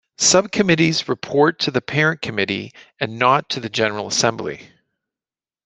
Subcommittees 0.17 1.07
report 1.07 1.59
to 1.59 1.69
the 1.69 1.79
parent 1.79 2.23
committee 2.23 2.73
and 2.99 3.19
not 3.19 3.49
to 3.49 3.59
the 3.59 3.69
general 3.69 4.07
assembly. 4.07 4.71